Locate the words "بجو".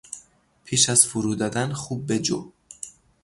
2.13-2.51